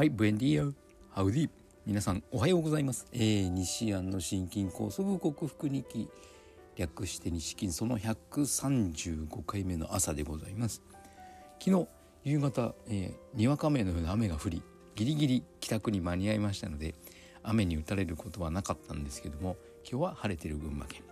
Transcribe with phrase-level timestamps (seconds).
[0.00, 0.72] はい、ブエンディア、
[1.14, 1.50] ハウディ。
[1.84, 3.06] 皆さん、おはようございます。
[3.12, 6.08] えー、西安の心筋梗塞克服日記、
[6.74, 10.80] 略して西金その135回目の朝でございます。
[11.62, 11.86] 昨日、
[12.24, 14.62] 夕方、えー、にわか雨のような雨が降り、
[14.94, 16.94] ギリギリ帰宅に間に合いましたので、
[17.42, 21.02] 雨に打たれることはなかったんですけども、今日は晴れてる群馬県。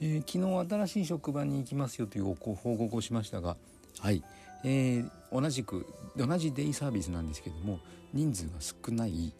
[0.00, 3.56] えー、昨日新しい職場に行きますよというご報告をしましたが、
[3.98, 4.22] はい、
[4.64, 5.86] えー、同じく
[6.16, 7.80] 同じデイサービスなんですけども
[8.12, 9.32] 人数が少ない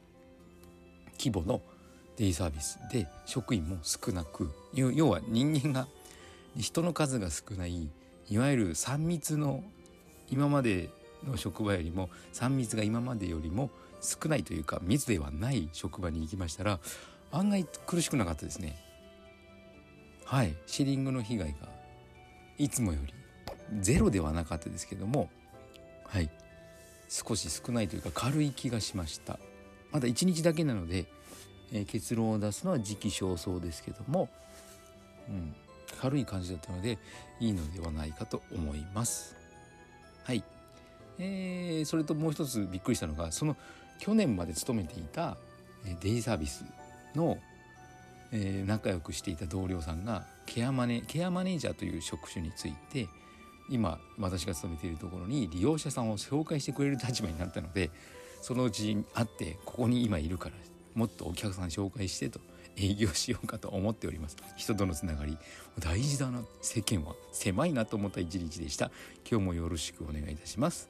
[1.19, 1.61] 規模の
[2.17, 5.87] デイサービスで職員も少なく要は人間が
[6.57, 7.89] 人の数が少ない
[8.29, 9.63] いわゆる3密の
[10.31, 10.89] 今まで
[11.27, 13.71] の職場よりも3密が今までよりも
[14.01, 16.81] 少ないというか密ではない職場に行きましたら
[17.31, 18.77] 案外苦しくなかったですね。
[20.25, 20.55] はい。
[20.67, 21.69] シリングの被害が
[22.59, 23.13] いつもより
[23.81, 25.31] ゼロではなかったですけども
[26.13, 26.29] はい。
[27.09, 29.39] 少し少ないというか軽い気がしました。
[29.91, 31.07] まだ1日だけなので、
[31.73, 34.29] えー、結論を出すのは時期尚早ですけども、
[35.29, 35.55] うん、
[36.01, 36.99] 軽い感じだったので
[37.41, 39.37] いいのではないかと思います。
[40.25, 40.45] はい。
[41.19, 43.57] えー、それともう一つびっくりしたのがその
[43.99, 45.37] 去年まで勤めていた
[46.01, 46.65] デイサービス
[47.15, 47.39] の、
[48.33, 53.09] えー、仲良くしていた同僚さんがケアマネケアマネージャーという職種について
[53.69, 57.91] 今私が勤めているところに利用者さんを紹介してくれる立場になったので
[58.41, 60.55] そのうちに会ってここに今いるから
[60.95, 62.41] もっとお客さん紹介してと
[62.77, 64.37] 営業しようかと思っております。
[64.57, 65.37] 人とのつながり
[65.79, 68.91] 大事だな世間は狭いなと思った一日でした。
[69.31, 70.89] 今日もよろしくお願いいたします。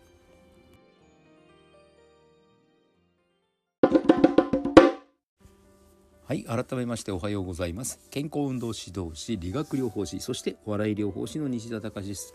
[6.25, 8.01] はい改めましておはようございます。
[8.11, 12.34] 健康運動指導士理学療法士そしてお笑い療法士の西田隆です。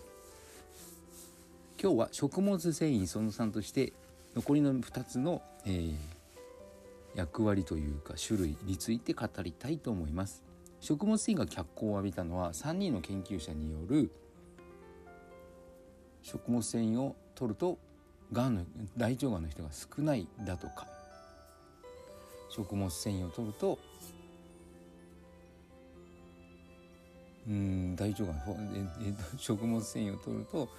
[1.79, 3.93] 今日は食物繊維その3として
[4.35, 5.95] 残りの2つの、えー、
[7.13, 10.43] 役割というか種類について語りたいと思います。
[10.79, 14.11] 食物繊維が脚光を浴びたのは3人の研究者による
[16.23, 17.77] 食物繊維を取ると
[18.33, 18.63] がんの
[18.97, 20.87] 大腸がんの人が少ないだとか。
[22.49, 23.77] 食物繊維を取ると
[27.47, 28.37] うん大腸がん
[29.37, 30.69] 食物繊維を取ると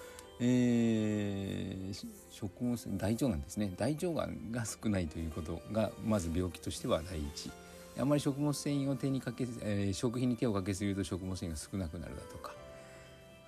[0.41, 3.73] えー、食物繊維大腸がんですね。
[3.77, 7.51] 大腸がんが少ないということがまず病気としては第一。
[7.99, 12.53] あまり食物繊維を手にかけ、えー、食品に手をかけすぎると食物繊維が少なくなるだとか、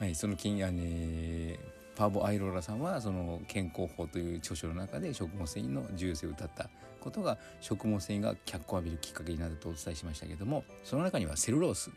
[0.00, 1.56] はい、その金あね
[1.94, 6.68] パーボ・アイローラさんはその健康法という著書の中で食物繊維の重要性を謳った
[7.00, 11.90] ことが食物繊維が脚光を浴びるきっかけになるとお伝えしましたけれどもその中にはセルロース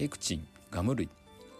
[0.00, 1.10] ペクチンガム類。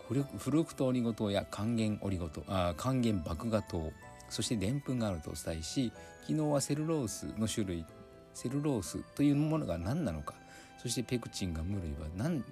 [0.09, 3.93] フルクトオリゴ糖や還元オリゴ糖あ還元麦芽糖。
[4.31, 5.93] そしてでんぷんがあるとお伝えし
[6.23, 7.85] 昨日はセルロースの種類
[8.33, 10.33] セルロースというものが何なのか。
[10.79, 12.43] そしてペクチンが無類は何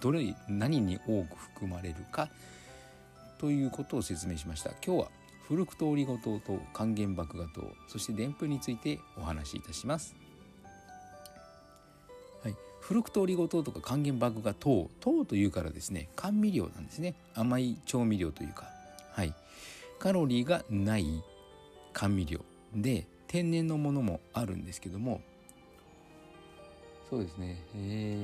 [0.00, 2.28] どれ何に多く含まれるか。
[3.38, 4.70] ということを説明しました。
[4.84, 5.08] 今日は
[5.46, 10.16] フルクトオリゴ糖と還元麦芽糖そしてでんぷんについてお話しいたします。
[12.86, 14.88] フルクトオリゴ糖とか還元麦芽糖。
[15.00, 17.14] 糖というからですね甘味料なんですね。
[17.34, 18.68] 甘い調味料というか。
[19.10, 19.34] はい。
[19.98, 21.24] カロリーがない
[21.92, 22.42] 甘味料。
[22.72, 25.20] で天然のものもあるんですけども。
[27.10, 27.60] そうですね。
[27.74, 28.16] え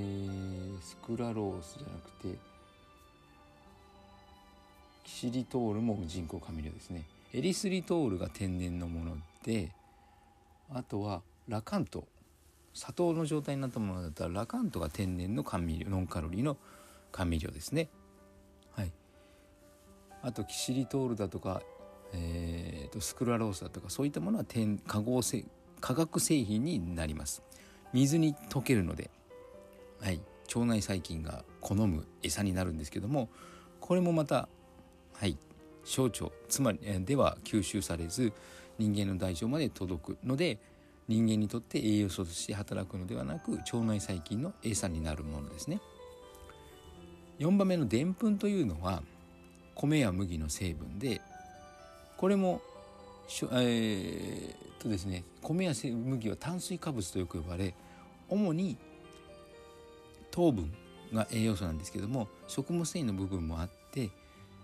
[0.79, 2.39] ー、スクラロースじゃなくて
[5.03, 7.03] キシリトールも人工甘味料ですね。
[7.34, 9.73] エリスリトールが天然のもので
[10.73, 12.05] あとはラカント。
[12.75, 16.56] 砂糖の状態になったものだったらラカントが天然の甘味料ノンカロリーの
[17.12, 17.88] 甘味料ですね。
[18.75, 18.93] はい、
[20.22, 21.62] あとキシリトールだとか、
[22.15, 25.44] えーと、スクラロースだとかそういったものは天化合成
[25.81, 27.43] 化学製品になります。
[27.93, 29.11] 水に溶けるので、
[30.00, 30.21] はい、
[30.55, 33.28] 腸内細菌が好む餌になるんですけども
[33.81, 34.49] これもまた、
[35.15, 35.37] はい、
[35.84, 38.32] 小腸つまりでは吸収されず
[38.78, 40.58] 人間の大腸まで届くので
[41.08, 45.81] 人間にとって栄養素として働くのではなく腸内細菌の餌になるものですね。
[47.38, 49.02] 4番目のでんぷんというのは
[49.75, 51.20] 米や麦の成分で
[52.16, 52.60] これも
[53.52, 57.75] えー、とですね米や麦は炭水化物とよく呼ばれ
[58.28, 58.76] 主に
[60.31, 60.72] 糖分
[61.12, 64.10] が栄養素なんですけども食物繊維の部分もあって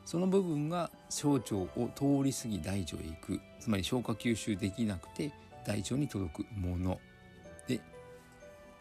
[0.05, 5.33] その部分が小腸を通り過ぎ大腸へ行くつまり消化吸収できなくて
[5.69, 6.99] 大腸に届くもの
[7.67, 7.83] で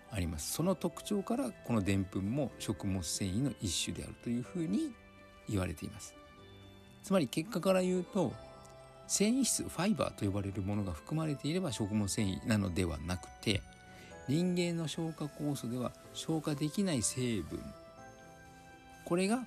[0.10, 0.54] あります。
[0.54, 4.94] その特徴からこのでんぷんも食物繊維の一種であるというふうに
[5.50, 6.16] 言われています。
[7.04, 8.32] つまり結果から言うと
[9.06, 13.62] 繊維質ファイバーと呼ばれるものが含まれていれば食物繊維なのではなくて
[14.30, 17.62] 人間の消化酵素では消化できない成分
[19.06, 19.46] これが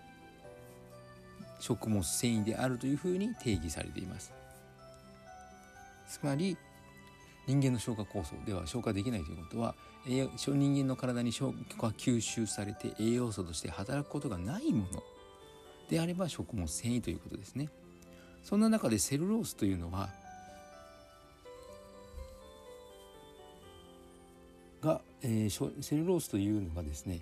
[1.59, 4.33] 食物繊維であるというふうに定義されています。
[6.09, 6.57] つまり
[7.51, 9.75] 人間の消化酵素では消化できないということは
[10.07, 15.03] 人間の体に消化吸収されて栄養素として働くことがないもの
[15.89, 17.69] であれば食物繊維ということですね。
[18.45, 20.11] そんな中でセルロースというのは
[24.81, 27.21] が、えー、セルロースというのがですね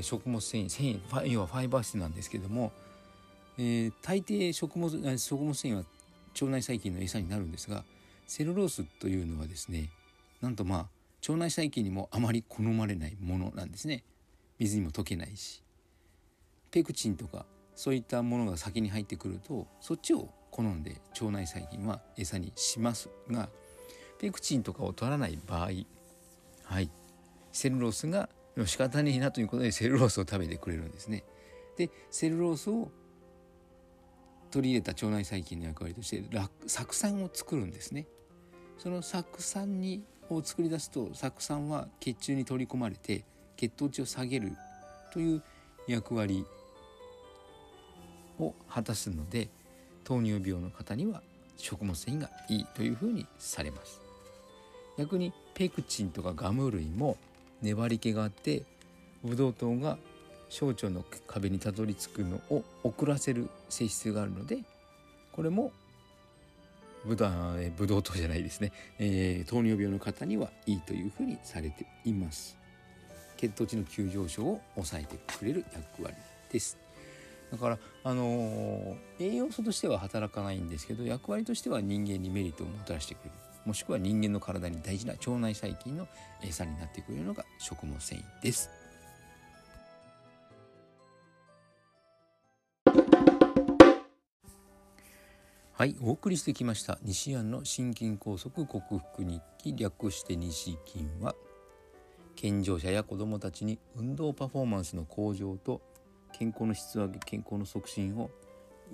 [0.00, 2.72] 食物繊維繊維要はファイバー質なんですけども、
[3.58, 5.84] えー、大抵食物食物繊維は
[6.34, 7.84] 腸内細菌の餌になるんですが
[8.26, 9.90] セルロースというのはですね
[10.40, 10.88] なんとまあ
[11.26, 14.04] 腸内細菌にもあまり好まれないものなんですね
[14.58, 15.62] 水にも溶けないし
[16.70, 23.48] ペクチンとかそういったものが先に入ってくるとそっちを好んで腸内細菌は餌にしますが
[24.20, 25.70] ペクチンとかを取らない場合
[26.64, 26.90] はい
[27.52, 28.28] セルロースが
[28.66, 31.24] 仕方ねえなということでセルロースを食べてくれるんですね。
[31.76, 32.90] でセルロースを
[34.50, 36.22] 取り入れた腸内細菌の役割として
[36.66, 38.06] 酢酸を作るんですね。
[38.78, 43.24] その酢酸にを作り出すと酢酸は血中に取り込まれて
[43.56, 44.52] 血糖値を下げる
[45.12, 45.42] という
[45.86, 46.44] 役割
[48.38, 49.48] を果たすので
[50.02, 51.22] 糖尿病の方には
[51.56, 54.00] 食物繊維がいいというふうにされます。
[54.98, 57.16] 逆にペクチンとかガム類も
[57.62, 58.62] 粘り気があって
[59.24, 59.98] ブドウ糖が
[60.48, 64.58] 小腸の壁にたどり着くのを遅らせる性質があるので
[65.32, 65.72] これも
[67.04, 67.28] ブド
[67.76, 72.56] ブドウ糖じゃないですね、えー、糖尿病の方にはいいというふうにされています。
[73.36, 76.14] 血糖値の急上昇を抑えてくれる役割
[76.50, 76.78] です。
[77.52, 83.30] だからあのー、栄養素としては働かないんですけど役割としては人間にメリットをもたらしてくれる。
[83.64, 86.06] もしくは人間の体に大事な腸内細菌の
[86.42, 88.70] 餌になってくれるのが食物繊維です。
[95.76, 97.00] はいお送りしてきました。
[97.02, 99.74] 西安の心筋梗塞克服日記。
[99.74, 101.34] 略して西筋は
[102.36, 105.80] 健常者や子どもたちに運動パフォーマンスの向上と
[106.32, 108.30] 健康の質を上げ健康の促進を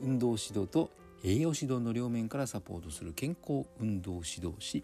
[0.02, 0.88] 運動指導と
[1.22, 4.82] 栄養指導の両面からサポートする健康運動指導士。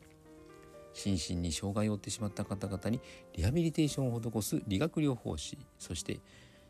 [0.92, 3.00] 心身に障害を負ってしまった方々に
[3.34, 5.56] リハビリテーションを施す理学療法士。
[5.78, 6.20] そして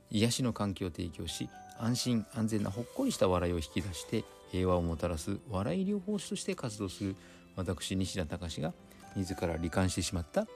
[0.09, 1.49] 癒しの環境を提供し
[1.81, 7.17] 安心安全なほっこりした笑いを引き出して平和をもたらす笑い療法士として活動する
[7.57, 8.73] 私西田隆が
[9.17, 10.47] 自ら罹患してしまった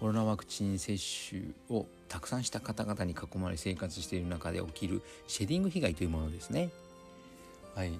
[0.00, 0.96] コロナワクチン接
[1.28, 6.70] 種をたくさんした方々に囲まれ生活している中で起きるシェディング被害というものですね。
[7.74, 7.92] はい、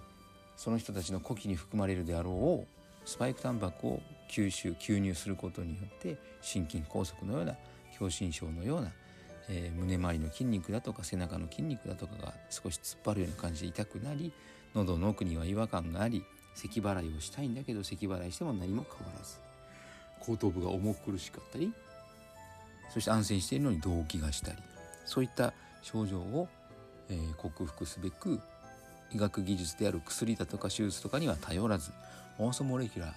[0.57, 4.01] その人たちの呼気に含まれるであろうスパイクタンパクを
[4.31, 7.55] 吸収吸入することによって心筋梗塞のような
[7.97, 8.91] 狭心症のような
[9.51, 14.33] えー、胸周りの筋肉だとか背中の筋肉だとかが少し突っ張るような感じで痛くなり
[14.75, 16.25] 喉の奥には違和感があり
[16.55, 19.41] 咳払いをしたいんだけど咳払いしても何も変わらず。
[20.21, 21.73] 後頭部が重苦しかったり
[22.93, 24.59] そして安静しているのに動悸がしたり
[25.05, 26.49] そういった症状を、
[27.09, 28.41] えー、克服すべく
[29.13, 31.91] 医学技術である薬だとか手術とかには頼らず
[32.39, 33.13] オーソモレキュラー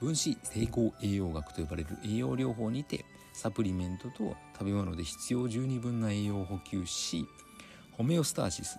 [0.00, 7.26] 分子成功栄養学と呼ばれる栄養療法にてサプリメントと食べ物で必要十二分な栄養を補給し
[7.92, 8.78] ホメオスターシス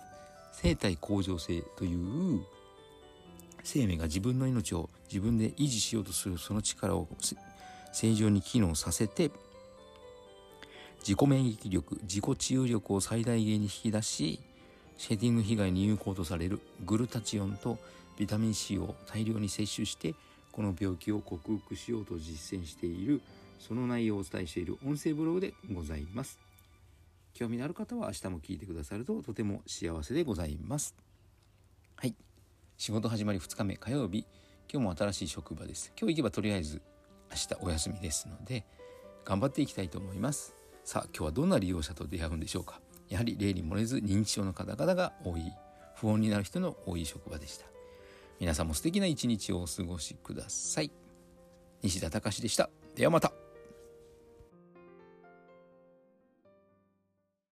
[0.52, 2.44] 生体向上性という
[3.62, 7.08] 生命が自分の命を自分で維持しようとするその力を
[7.92, 9.30] 正常に機能させて
[11.00, 14.40] 自己免疫力自己治癒力を最大限に引き出し
[14.96, 17.78] シェディング被害に有効とされるグルタチオンと
[18.16, 20.14] ビタミン C を大量に摂取して
[20.52, 23.20] この病気を克服しようと実践している
[23.58, 26.38] その内容をお伝えしている音声ブログでございます。
[27.34, 30.94] 興味のある方は明日も聞いてくださるととても幸せでございます。
[31.96, 32.14] はい。
[32.76, 34.26] 仕事始まり2日目火曜日。
[34.72, 35.92] 今日も新しい職場です。
[35.98, 36.80] 今日行けばとりあえず
[37.30, 38.64] 明日お休みですので
[39.24, 40.54] 頑張っていきたいと思います。
[40.84, 42.80] さあ今日はどんな利用者と出会うんでしょうか。
[43.08, 45.52] やはり例に漏れず認知症の方々が多い
[45.96, 47.66] 不穏になる人の多い職場でした。
[48.40, 50.90] 皆さんも素敵な一日をお過ごしください。
[51.82, 52.70] 西田隆でした。
[52.94, 53.43] ではまた。